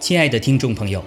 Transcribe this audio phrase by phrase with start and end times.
[0.00, 1.04] 亲爱的听众朋友，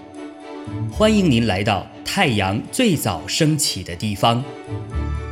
[0.89, 4.41] 欢迎您来到太阳最早升起的地方，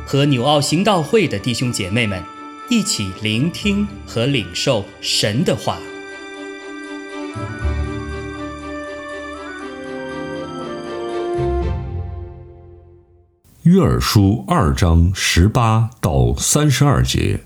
[0.04, 2.22] 和纽奥行道会的弟兄姐妹们
[2.68, 5.78] 一起聆听和领受神的话。
[13.62, 17.44] 约珥书二章十八到三十二节，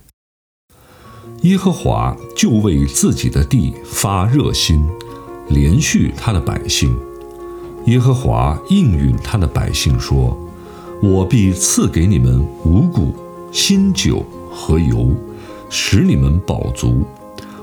[1.47, 4.85] 耶和华就为自己的地发热心。
[5.49, 6.93] 连续他的百姓，
[7.85, 10.37] 耶和华应允他的百姓说
[11.01, 13.15] ：“我必赐给你们五谷、
[13.53, 15.13] 新酒和油，
[15.71, 17.05] 使你们饱足。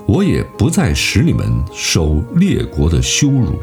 [0.06, 3.58] 我也不再使你们受列国的羞辱，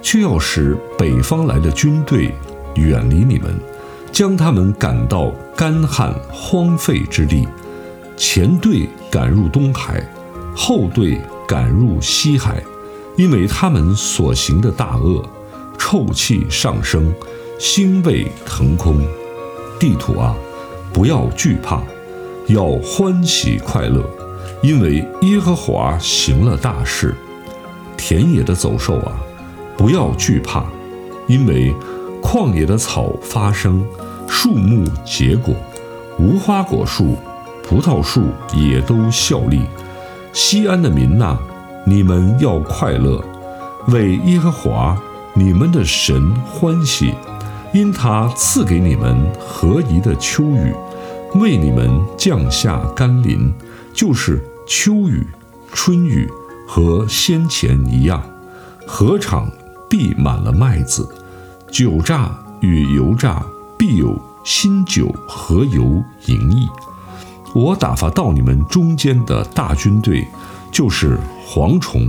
[0.00, 2.34] 却要使北方来的军队
[2.76, 3.54] 远离你们，
[4.10, 7.46] 将他们赶到干旱荒废之地。
[8.16, 10.02] 前队赶入东海，
[10.54, 12.62] 后队赶入西海。”
[13.16, 15.22] 因为他们所行的大恶，
[15.76, 17.12] 臭气上升，
[17.58, 18.98] 腥味腾空。
[19.78, 20.34] 地土啊，
[20.90, 21.82] 不要惧怕，
[22.46, 24.02] 要欢喜快乐，
[24.62, 27.14] 因为耶和华行了大事。
[27.98, 29.20] 田野的走兽啊，
[29.76, 30.64] 不要惧怕，
[31.26, 31.74] 因为
[32.22, 33.84] 旷野的草发生，
[34.26, 35.54] 树木结果，
[36.18, 37.16] 无花果树、
[37.70, 39.62] 葡萄树也都效力。
[40.32, 41.38] 西安的民呐。
[41.86, 43.24] 你们要快乐，
[43.88, 45.00] 为耶和华
[45.32, 47.14] 你们的神欢喜，
[47.72, 50.74] 因他赐给你们合宜的秋雨，
[51.36, 53.50] 为你们降下甘霖，
[53.94, 55.26] 就是秋雨、
[55.72, 56.30] 春雨
[56.68, 58.22] 和先前一样。
[58.86, 59.50] 禾场
[59.88, 61.08] 必满了麦子，
[61.70, 63.42] 酒榨与油榨
[63.78, 66.68] 必有新酒和油盈溢。
[67.54, 70.26] 我打发到你们中间的大军队。
[70.72, 72.08] 就是蝗虫、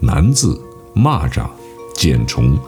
[0.00, 0.60] 南子、
[0.96, 1.46] 蚂蚱、
[1.94, 2.58] 茧虫，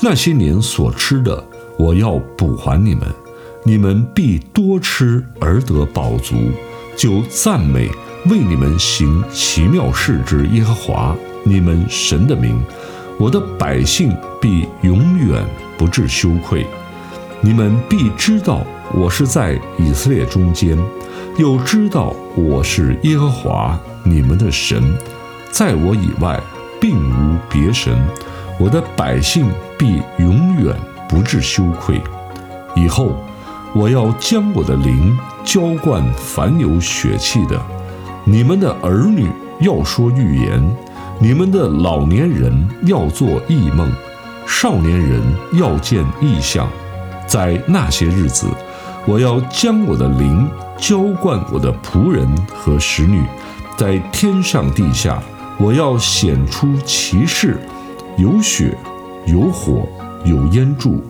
[0.00, 1.46] 那些年所吃的，
[1.78, 3.02] 我要补还你们，
[3.62, 6.34] 你们必多吃而得饱足，
[6.96, 7.90] 就赞美
[8.30, 11.14] 为你们行奇妙事之耶和华
[11.44, 12.58] 你们神的名，
[13.18, 15.44] 我的百姓必永远
[15.76, 16.66] 不至羞愧，
[17.42, 20.78] 你们必知道我是在以色列中间。
[21.38, 24.82] 又知道我是耶和华你们的神，
[25.50, 26.40] 在我以外
[26.80, 27.94] 并无别神，
[28.58, 29.46] 我的百姓
[29.76, 30.74] 必永远
[31.06, 32.00] 不致羞愧。
[32.74, 33.12] 以后
[33.74, 35.14] 我要将我的灵
[35.44, 37.60] 浇灌凡有血气的，
[38.24, 39.28] 你们的儿女
[39.60, 40.76] 要说预言，
[41.18, 43.92] 你们的老年人要做异梦，
[44.46, 45.20] 少年人
[45.52, 46.66] 要见异象，
[47.26, 48.46] 在那些日子。
[49.06, 50.48] 我要将我的灵
[50.78, 53.22] 浇灌我的仆人和使女，
[53.76, 55.22] 在天上地下，
[55.58, 57.58] 我要显出奇事，
[58.16, 58.76] 有血，
[59.26, 59.86] 有火，
[60.24, 61.00] 有烟柱，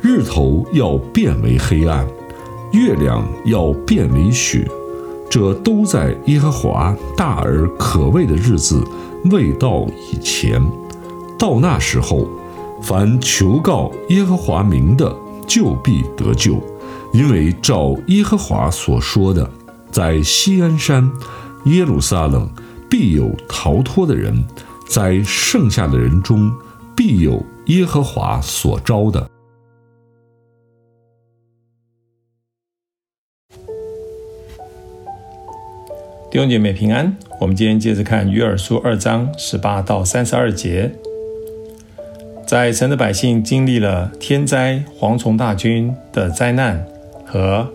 [0.00, 2.06] 日头要变为黑暗，
[2.72, 4.68] 月亮要变为雪，
[5.28, 8.82] 这都在耶和华大而可畏的日子
[9.30, 10.62] 未到以前。
[11.38, 12.28] 到那时候，
[12.80, 15.14] 凡求告耶和华名的，
[15.46, 16.58] 就必得救。
[17.12, 19.50] 因为照耶和华所说的，
[19.90, 21.10] 在西安山、
[21.64, 22.48] 耶路撒冷
[22.88, 24.44] 必有逃脱的人，
[24.88, 26.50] 在剩下的人中
[26.96, 29.28] 必有耶和华所招的。
[36.30, 40.94] 弟兄姐妹平安，我们今天接着看约珥书二章十八到三十二节，
[42.46, 46.86] 在神的百姓经历了天灾、蝗虫大军的灾难。
[47.30, 47.66] 和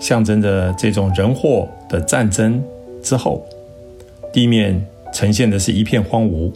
[0.00, 2.62] 象征着这种人祸的战争
[3.02, 3.44] 之后，
[4.32, 6.50] 地面呈现的是一片荒芜。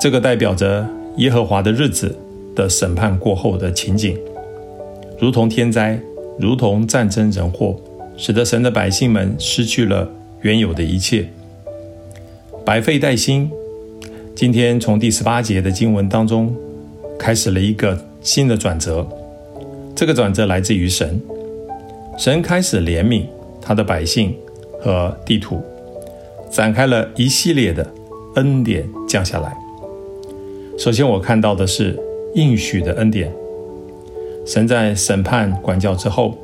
[0.00, 0.84] 这个代表着
[1.18, 2.16] 耶和华的日子
[2.56, 4.18] 的审判过后的情景，
[5.18, 5.98] 如同天灾，
[6.38, 7.76] 如同战争人祸，
[8.16, 10.10] 使得神的百姓们失去了
[10.40, 11.28] 原有的一切，
[12.64, 13.48] 百废待兴。
[14.34, 16.52] 今天从第十八节的经文当中，
[17.18, 19.06] 开始了一个新的转折。
[20.02, 21.20] 这个转折来自于神，
[22.18, 23.24] 神开始怜悯
[23.60, 24.34] 他的百姓
[24.80, 25.62] 和地图，
[26.50, 27.88] 展开了一系列的
[28.34, 29.56] 恩典降下来。
[30.76, 31.96] 首先，我看到的是
[32.34, 33.32] 应许的恩典。
[34.44, 36.36] 神在审判管教之后，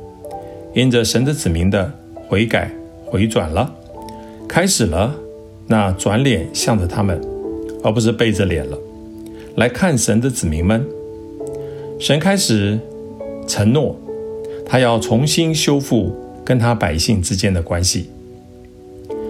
[0.73, 1.91] 因着神的子民的
[2.29, 2.71] 悔改
[3.07, 3.69] 回转了，
[4.47, 5.13] 开始了
[5.67, 7.19] 那转脸向着他们，
[7.83, 8.77] 而不是背着脸了，
[9.57, 10.81] 来看神的子民们。
[11.99, 12.79] 神开始。
[13.49, 13.95] 承诺，
[14.63, 16.15] 他要重新修复
[16.45, 18.05] 跟他百姓之间的关系。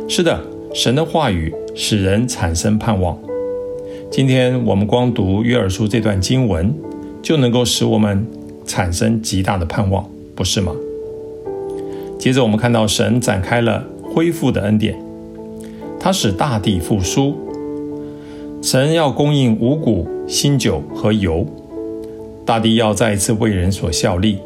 [0.10, 0.38] 是的，
[0.74, 3.18] 神的话语使人产生盼望。
[4.12, 6.74] 今天我们光读约珥书这段经文，
[7.22, 8.28] 就能够使我们
[8.66, 10.06] 产生极大的盼望，
[10.36, 10.76] 不是吗？
[12.20, 15.02] 接着我们看到神展开了恢复的恩典，
[15.98, 17.34] 他使大地复苏。
[18.62, 21.46] 神要供应五谷、新酒和油，
[22.50, 24.40] 大地要再一次为人所效力，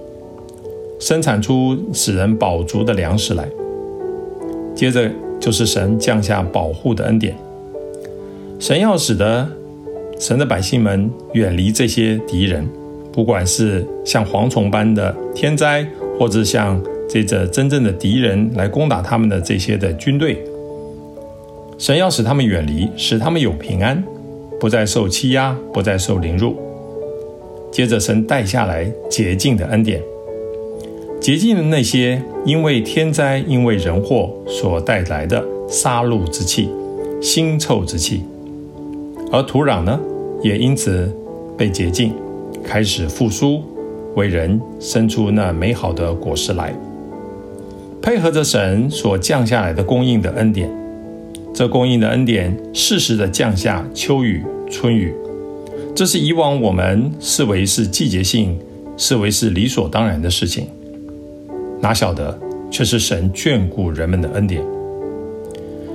[0.99, 3.47] 生产出使人饱足的粮食来。
[4.75, 5.09] 接着
[5.39, 7.33] 就是神降下保护的恩典，
[8.59, 9.47] 神要使得
[10.19, 12.67] 神的百姓们远离这些敌人，
[13.13, 15.87] 不管是像蝗虫般的天灾，
[16.19, 16.77] 或者像
[17.07, 20.43] 这个真正的敌人来攻打他们的这些的军队。
[21.77, 24.03] 神要使他们远离，使他们有平安，
[24.59, 26.57] 不再受欺压，不再受凌辱。
[27.73, 29.99] 接着，神带下来洁净的恩典，
[31.19, 36.69] 洁净的那些因为天灾、因为人祸所带来的杀戮之气、
[37.19, 38.21] 腥臭之气，
[39.31, 39.99] 而土壤呢，
[40.43, 41.11] 也因此
[41.57, 42.13] 被洁净，
[42.63, 43.63] 开始复苏，
[44.13, 46.71] 为人生出那美好的果实来。
[48.03, 50.69] 配合着神所降下来的供应的恩典。
[51.55, 55.11] 这供应的恩典适时的降下秋雨春雨，
[55.95, 58.57] 这是以往我们视为是季节性，
[58.97, 60.65] 视为是理所当然的事情，
[61.79, 62.35] 哪晓得
[62.71, 64.63] 却是神眷顾人们的恩典。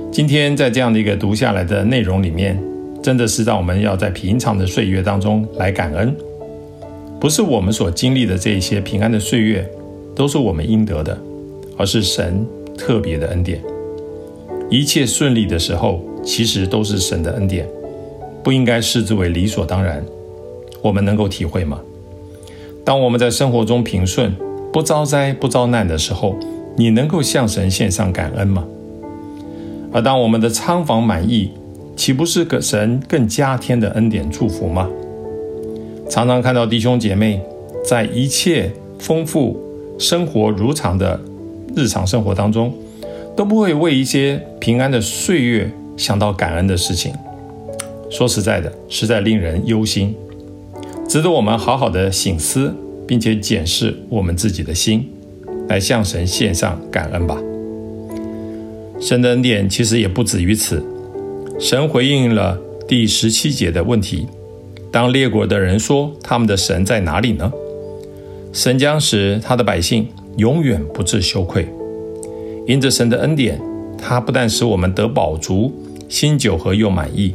[0.09, 2.57] 今天在这样的一个读下来的内容里面，
[3.03, 6.15] 真的是让我们要在平常的岁月当中来感恩，
[7.19, 9.69] 不是我们所经历的这些平安的岁月
[10.15, 11.17] 都是我们应得的，
[11.77, 12.47] 而是神
[12.77, 13.61] 特别的恩典。
[14.69, 17.67] 一切顺利的时候，其实都是神的恩典，
[18.43, 20.03] 不应该视之为理所当然。
[20.81, 21.79] 我们能够体会吗？
[22.83, 24.35] 当我们在生活中平顺、
[24.71, 26.35] 不遭灾、不遭难的时候，
[26.75, 28.65] 你能够向神献上感恩吗？
[29.91, 31.51] 而当我们的仓房满意，
[31.95, 34.89] 岂不是给神更加添的恩典祝福吗？
[36.09, 37.41] 常常看到弟兄姐妹
[37.83, 39.59] 在一切丰富、
[39.97, 41.19] 生活如常的
[41.75, 42.73] 日常生活当中。
[43.35, 47.13] 都不会为一些平安的岁月想到感恩的事情。
[48.09, 50.15] 说实在的，实在令人忧心，
[51.07, 52.73] 值得我们好好的醒思，
[53.07, 55.07] 并且检视我们自己的心，
[55.67, 57.37] 来向神献上感恩吧。
[58.99, 60.83] 神的恩典其实也不止于此。
[61.59, 64.27] 神回应了第十七节的问题：
[64.91, 67.51] 当列国的人说他们的神在哪里呢？
[68.51, 70.07] 神将使他的百姓
[70.37, 71.67] 永远不致羞愧。
[72.65, 73.61] 因着神的恩典，
[73.97, 75.71] 他不但使我们得饱足、
[76.07, 77.33] 新酒和又满意。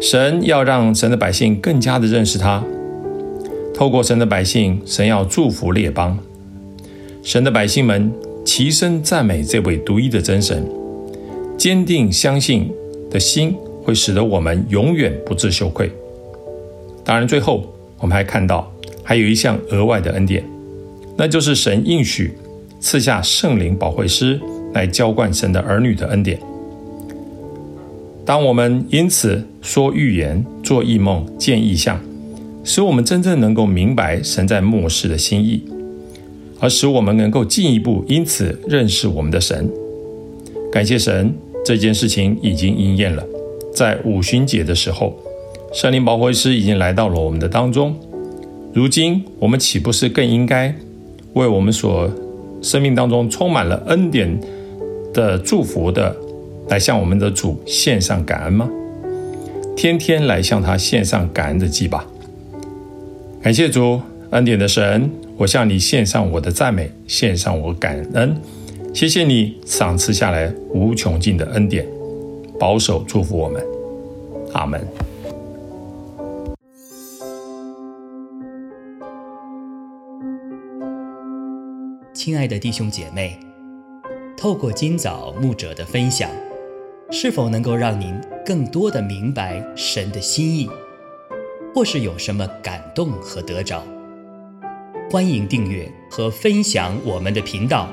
[0.00, 2.62] 神要让神的百姓更加的认识他。
[3.74, 6.18] 透过神的百姓，神要祝福列邦。
[7.22, 8.12] 神的百姓们
[8.44, 10.66] 齐声赞美这位独一的真神，
[11.58, 12.70] 坚定相信
[13.10, 15.90] 的心会使得我们永远不致羞愧。
[17.04, 17.64] 当然，最后
[17.98, 18.72] 我们还看到
[19.02, 20.44] 还有一项额外的恩典，
[21.16, 22.36] 那就是神应许。
[22.78, 24.38] 赐下圣灵保惠师
[24.74, 26.38] 来浇灌神的儿女的恩典。
[28.26, 32.00] 当我们因此说预言、做异梦、见异象，
[32.64, 35.62] 使我们真正能够明白神在末世的心意，
[36.58, 39.70] 而使我们能够进一步因此认识我们的神。
[40.72, 41.32] 感谢神，
[41.64, 43.24] 这件事情已经应验了。
[43.72, 45.16] 在五旬节的时候，
[45.72, 47.94] 圣灵保惠师已经来到了我们的当中。
[48.74, 50.74] 如今，我们岂不是更应该
[51.34, 52.10] 为我们所？
[52.62, 54.40] 生命当中充满了恩典
[55.12, 56.16] 的祝福的，
[56.68, 58.68] 来向我们的主献上感恩吗？
[59.76, 62.06] 天天来向他献上感恩的祭吧。
[63.42, 68.34] 感谢主恩典的神，我向你献上我的赞美，献上我感恩。
[68.94, 71.86] 谢谢你赏赐下来无穷尽的恩典，
[72.58, 73.62] 保守祝福我们。
[74.54, 74.80] 阿门。
[82.14, 83.38] 亲爱的弟兄姐妹，
[84.36, 86.30] 透过今早牧者的分享，
[87.10, 90.68] 是否能够让您更多的明白神的心意，
[91.72, 93.80] 或是有什么感动和得着？
[95.08, 97.88] 欢迎订阅和分享我们的频道，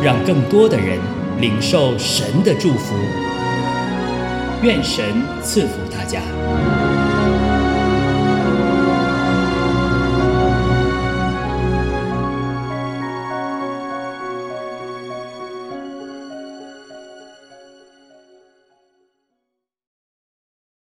[0.00, 0.96] 让更多的人
[1.40, 2.94] 领受神的祝福。
[4.62, 5.04] 愿神
[5.42, 6.20] 赐福大家。